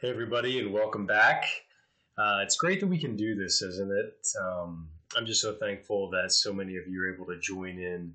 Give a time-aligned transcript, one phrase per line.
[0.00, 1.44] Hey, everybody, and welcome back.
[2.16, 4.26] Uh, it's great that we can do this, isn't it?
[4.40, 8.14] Um, I'm just so thankful that so many of you are able to join in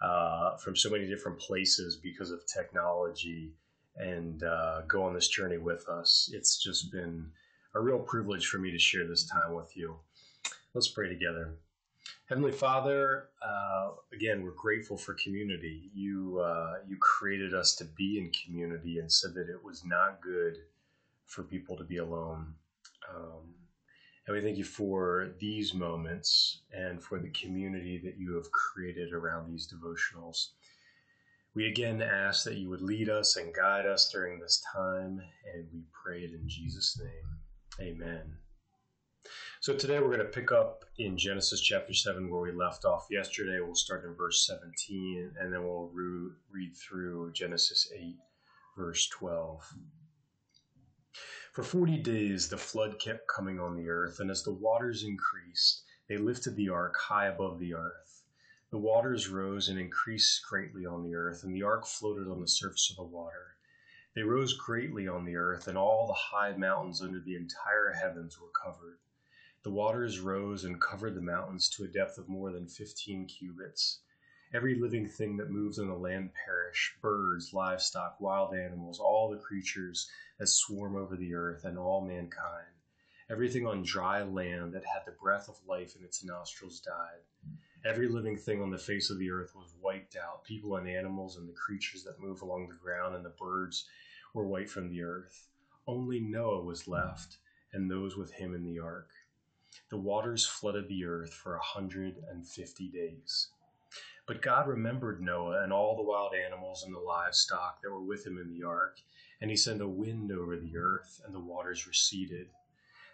[0.00, 3.52] uh, from so many different places because of technology
[3.96, 6.30] and uh, go on this journey with us.
[6.32, 7.26] It's just been
[7.74, 9.96] a real privilege for me to share this time with you.
[10.72, 11.56] Let's pray together.
[12.28, 15.90] Heavenly Father, uh, again, we're grateful for community.
[15.92, 20.20] You uh, you created us to be in community and said that it was not
[20.20, 20.58] good
[21.28, 22.54] for people to be alone.
[23.14, 23.54] Um,
[24.26, 29.12] and we thank you for these moments and for the community that you have created
[29.12, 30.48] around these devotionals.
[31.54, 35.22] We again ask that you would lead us and guide us during this time,
[35.54, 37.88] and we pray it in Jesus' name.
[37.88, 38.36] Amen.
[39.60, 43.06] So today we're going to pick up in Genesis chapter 7 where we left off
[43.10, 43.58] yesterday.
[43.60, 48.16] We'll start in verse 17 and then we'll re- read through Genesis 8,
[48.76, 49.74] verse 12.
[51.52, 55.82] For 40 days the flood kept coming on the earth, and as the waters increased,
[56.06, 58.22] they lifted the ark high above the earth.
[58.70, 62.48] The waters rose and increased greatly on the earth, and the ark floated on the
[62.48, 63.56] surface of the water.
[64.14, 68.38] They rose greatly on the earth, and all the high mountains under the entire heavens
[68.38, 68.98] were covered.
[69.62, 74.00] The waters rose and covered the mountains to a depth of more than fifteen cubits.
[74.54, 79.36] Every living thing that moves on the land perished birds, livestock, wild animals, all the
[79.36, 82.72] creatures that swarm over the earth, and all mankind.
[83.28, 87.20] Everything on dry land that had the breath of life in its nostrils died.
[87.84, 91.36] Every living thing on the face of the earth was wiped out people and animals,
[91.36, 93.86] and the creatures that move along the ground, and the birds
[94.32, 95.46] were wiped from the earth.
[95.86, 97.36] Only Noah was left,
[97.74, 99.10] and those with him in the ark.
[99.90, 103.48] The waters flooded the earth for a hundred and fifty days.
[104.28, 108.26] But God remembered Noah and all the wild animals and the livestock that were with
[108.26, 109.00] him in the ark,
[109.40, 112.50] and he sent a wind over the earth, and the waters receded.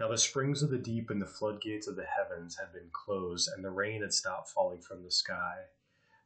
[0.00, 3.48] Now the springs of the deep and the floodgates of the heavens had been closed,
[3.54, 5.66] and the rain had stopped falling from the sky.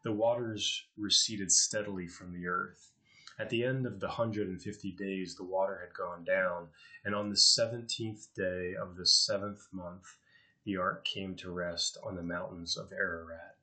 [0.03, 2.91] The waters receded steadily from the earth.
[3.39, 6.71] At the end of the hundred and fifty days, the water had gone down,
[7.05, 10.17] and on the seventeenth day of the seventh month,
[10.65, 13.60] the ark came to rest on the mountains of Ararat.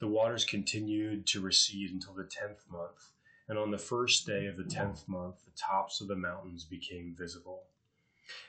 [0.00, 3.10] The waters continued to recede until the tenth month,
[3.46, 7.14] and on the first day of the tenth month the tops of the mountains became
[7.14, 7.64] visible.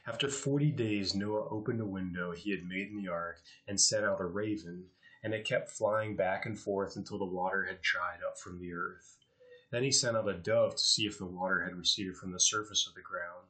[0.08, 4.06] After forty days Noah opened a window he had made in the ark and sent
[4.06, 4.92] out a raven,
[5.22, 8.72] and it kept flying back and forth until the water had dried up from the
[8.72, 9.18] earth.
[9.72, 12.40] Then he sent out a dove to see if the water had receded from the
[12.40, 13.48] surface of the ground.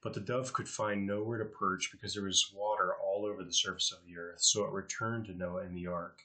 [0.00, 3.52] But the dove could find nowhere to perch because there was water all over the
[3.52, 6.22] surface of the earth, so it returned to Noah in the ark.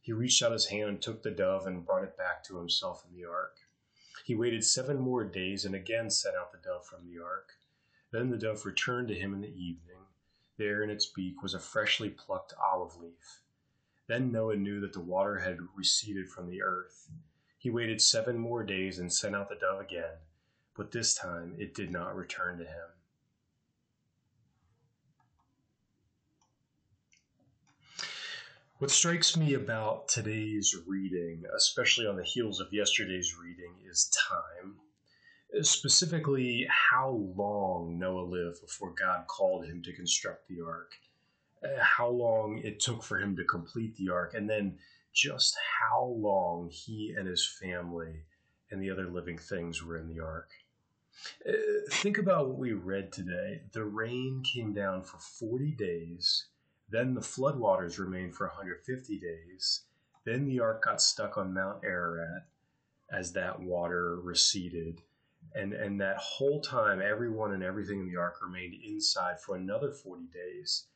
[0.00, 3.04] He reached out his hand and took the dove and brought it back to himself
[3.06, 3.58] in the ark.
[4.24, 7.52] He waited seven more days and again sent out the dove from the ark.
[8.10, 10.06] Then the dove returned to him in the evening.
[10.56, 13.42] There in its beak was a freshly plucked olive leaf.
[14.06, 17.08] Then Noah knew that the water had receded from the earth.
[17.58, 20.18] He waited seven more days and sent out the dove again,
[20.76, 22.88] but this time it did not return to him.
[28.80, 34.76] What strikes me about today's reading, especially on the heels of yesterday's reading, is time.
[35.60, 40.94] Specifically, how long Noah lived before God called him to construct the ark,
[41.62, 44.78] uh, how long it took for him to complete the ark, and then
[45.12, 48.22] just how long he and his family
[48.70, 50.52] and the other living things were in the ark.
[51.46, 51.52] Uh,
[51.90, 53.60] think about what we read today.
[53.72, 56.46] The rain came down for 40 days
[56.90, 59.82] then the floodwaters remained for 150 days.
[60.24, 62.46] Then the ark got stuck on Mount Ararat
[63.12, 65.02] as that water receded.
[65.54, 69.92] And, and that whole time, everyone and everything in the ark remained inside for another
[69.92, 70.86] 40 days.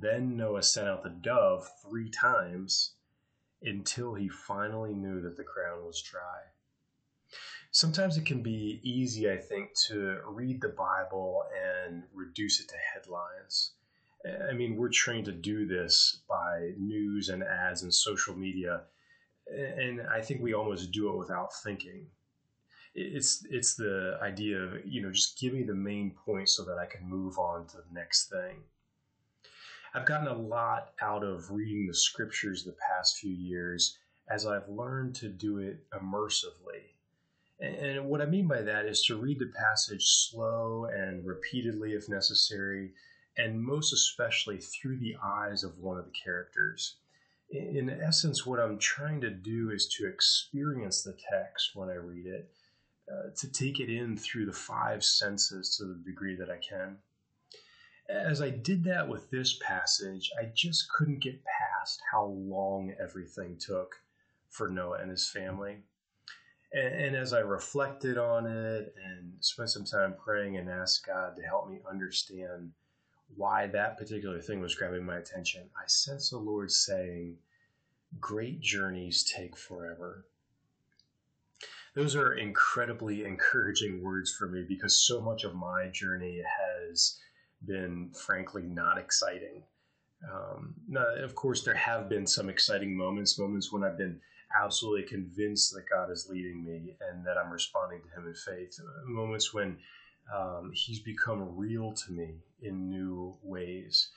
[0.00, 2.94] Then Noah sent out the dove three times
[3.62, 6.40] until he finally knew that the ground was dry.
[7.70, 12.76] Sometimes it can be easy, I think, to read the Bible and reduce it to
[12.76, 13.72] headlines
[14.24, 18.82] I mean, we're trained to do this by news and ads and social media,
[19.46, 22.06] and I think we almost do it without thinking.
[22.94, 26.78] It's it's the idea of you know just give me the main point so that
[26.78, 28.62] I can move on to the next thing.
[29.94, 33.98] I've gotten a lot out of reading the scriptures the past few years
[34.28, 36.94] as I've learned to do it immersively.
[37.60, 42.08] And what I mean by that is to read the passage slow and repeatedly if
[42.08, 42.90] necessary
[43.36, 46.96] and most especially through the eyes of one of the characters.
[47.50, 52.26] In essence, what I'm trying to do is to experience the text when I read
[52.26, 52.50] it,
[53.10, 56.98] uh, to take it in through the five senses to the degree that I can.
[58.08, 63.56] As I did that with this passage, I just couldn't get past how long everything
[63.58, 63.96] took
[64.48, 65.78] for Noah and his family.
[66.72, 71.36] And, and, as I reflected on it and spent some time praying and asked God
[71.36, 72.72] to help me understand
[73.36, 77.36] why that particular thing was grabbing my attention, I sense the Lord saying,
[78.20, 80.26] Great journeys take forever.
[81.94, 87.18] Those are incredibly encouraging words for me because so much of my journey has
[87.66, 89.62] been, frankly, not exciting.
[90.32, 94.20] Um, now, of course, there have been some exciting moments, moments when I've been
[94.62, 98.78] absolutely convinced that God is leading me and that I'm responding to Him in faith,
[99.06, 99.76] moments when
[100.32, 104.08] um, He's become real to me in new ways.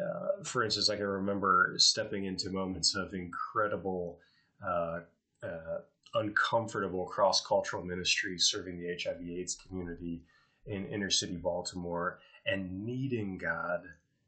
[0.00, 4.18] Uh, for instance, I can remember stepping into moments of incredible
[4.64, 5.00] uh,
[5.42, 5.78] uh,
[6.14, 10.22] uncomfortable cross cultural ministry serving the HIV AIDS community
[10.66, 13.82] in inner city Baltimore and needing God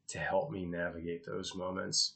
[0.09, 2.15] to help me navigate those moments.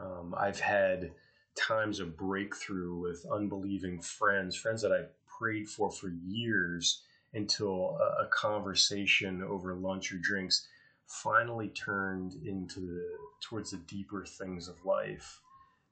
[0.00, 1.12] Um, I've had
[1.56, 7.02] times of breakthrough with unbelieving friends, friends that I've prayed for for years
[7.36, 10.66] until a, a conversation over lunch or drinks
[11.06, 13.04] finally turned into the
[13.40, 15.40] towards the deeper things of life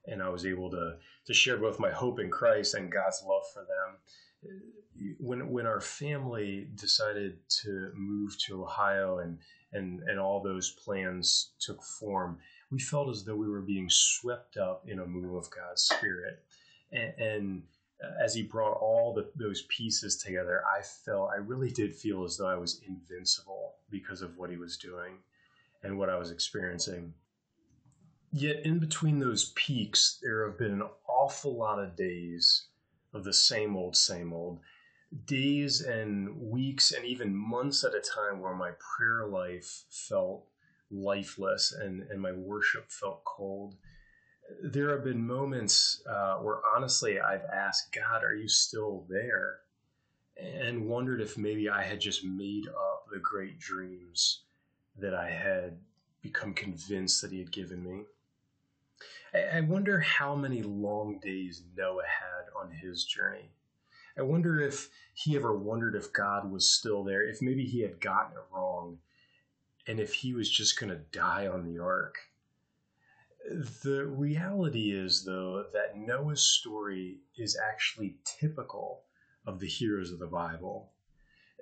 [0.07, 0.97] and I was able to
[1.27, 5.17] to share both my hope in Christ and God's love for them.
[5.19, 9.39] When when our family decided to move to Ohio and
[9.73, 12.39] and and all those plans took form,
[12.71, 16.43] we felt as though we were being swept up in a move of God's Spirit,
[16.93, 17.63] and, and
[18.23, 22.37] as He brought all the, those pieces together, I felt I really did feel as
[22.37, 25.19] though I was invincible because of what He was doing
[25.83, 27.15] and what I was experiencing
[28.37, 32.67] Yet in between those peaks, there have been an awful lot of days
[33.13, 34.59] of the same old, same old.
[35.25, 40.47] Days and weeks and even months at a time where my prayer life felt
[40.91, 43.77] lifeless and, and my worship felt cold.
[44.63, 49.61] There have been moments uh, where honestly I've asked, God, are you still there?
[50.37, 54.43] And wondered if maybe I had just made up the great dreams
[54.99, 55.79] that I had
[56.21, 58.05] become convinced that He had given me.
[59.35, 63.51] I wonder how many long days Noah had on his journey.
[64.17, 68.01] I wonder if he ever wondered if God was still there, if maybe he had
[68.01, 68.99] gotten it wrong,
[69.89, 72.19] and if he was just going to die on the ark.
[73.45, 79.03] The reality is, though, that Noah's story is actually typical
[79.47, 80.93] of the heroes of the Bible.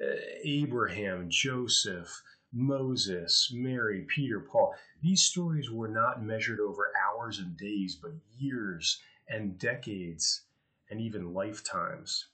[0.01, 0.15] Uh,
[0.45, 4.77] Abraham, Joseph, Moses, Mary, Peter, Paul.
[5.03, 10.43] These stories were not measured over hours and days, but years and decades
[10.89, 12.29] and even lifetimes.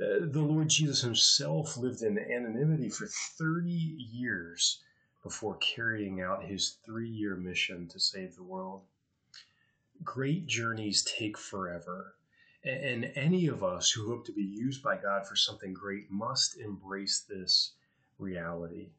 [0.00, 4.80] Uh, the Lord Jesus himself lived in anonymity for 30 years
[5.22, 8.82] before carrying out his three year mission to save the world.
[10.02, 12.14] Great journeys take forever,
[12.64, 16.58] and any of us who hope to be used by God for something great must
[16.58, 17.72] embrace this
[18.18, 18.90] reality.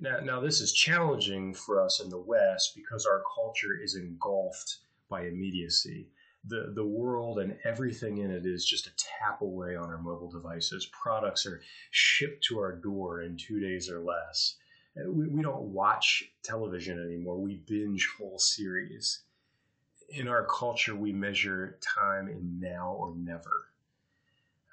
[0.00, 4.78] Now, now this is challenging for us in the West because our culture is engulfed
[5.10, 6.08] by immediacy.
[6.46, 10.30] The, the world and everything in it is just a tap away on our mobile
[10.30, 10.86] devices.
[10.86, 11.60] Products are
[11.90, 14.56] shipped to our door in two days or less.
[14.96, 17.38] We, we don't watch television anymore.
[17.38, 19.20] We binge whole series.
[20.08, 23.68] In our culture, we measure time in now or never.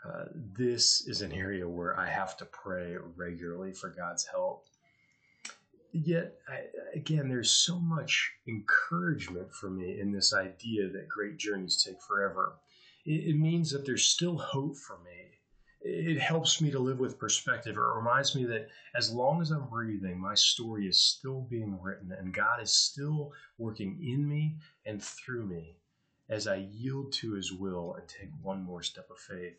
[0.07, 4.65] Uh, this is an area where I have to pray regularly for God's help
[6.05, 6.61] yet I,
[6.95, 12.53] again there's so much encouragement for me in this idea that great journeys take forever
[13.05, 15.36] it, it, means that there's still hope for me
[15.89, 19.67] it helps me to live with perspective it reminds me that as long as i'm
[19.67, 25.01] breathing my story is still being written and god is still working in me and
[25.01, 25.77] through me
[26.29, 29.57] as i yield to his will and take one more step of faith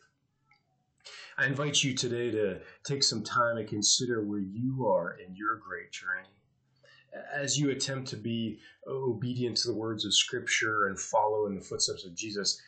[1.37, 5.55] I invite you today to take some time and consider where you are in your
[5.55, 6.27] great journey.
[7.33, 11.61] As you attempt to be obedient to the words of Scripture and follow in the
[11.61, 12.61] footsteps of Jesus,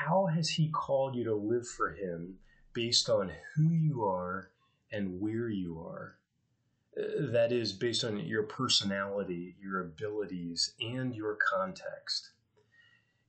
[0.00, 2.38] how has He called you to live for Him
[2.76, 4.50] based on who you are
[4.92, 6.18] and where you are?
[6.94, 12.32] Uh, that is, based on your personality, your abilities, and your context.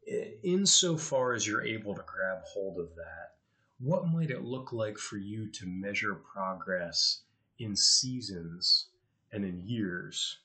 [0.06, 3.36] Uh, insofar as you're able to grab hold of that,
[3.80, 7.22] what might it look like for you to measure progress
[7.58, 8.88] in seasons
[9.32, 10.39] and in years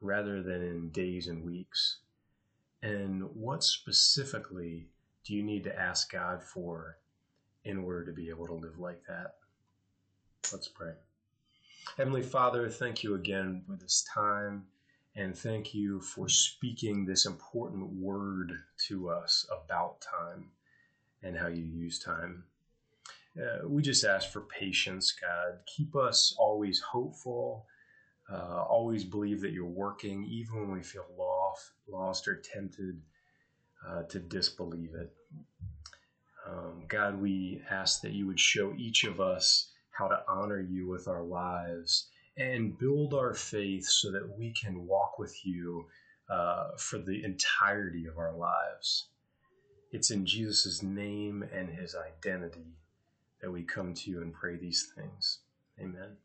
[0.00, 1.98] rather than in days and weeks?
[2.82, 4.88] And what specifically
[5.24, 6.96] do you need to ask God for
[7.66, 9.34] in order to be able to live like that.
[10.52, 10.92] Let's pray.
[11.96, 14.64] Heavenly Father, thank you again for this time,
[15.16, 18.52] and thank you for speaking this important word
[18.86, 20.50] to us about time
[21.22, 22.44] and how you use time.
[23.36, 25.58] Uh, we just ask for patience, God.
[25.66, 27.66] Keep us always hopeful,
[28.32, 33.00] uh, always believe that you're working, even when we feel lost, lost or tempted
[33.86, 35.12] uh, to disbelieve it.
[36.48, 40.88] Um, God, we ask that you would show each of us how to honor you
[40.88, 45.86] with our lives and build our faith so that we can walk with you
[46.30, 49.06] uh, for the entirety of our lives.
[49.92, 52.76] It's in Jesus' name and his identity
[53.40, 55.38] that we come to you and pray these things.
[55.80, 56.16] Amen.